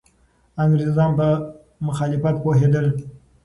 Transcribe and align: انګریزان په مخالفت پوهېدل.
انګریزان 0.63 1.11
په 1.19 1.27
مخالفت 1.87 2.35
پوهېدل. 2.43 2.85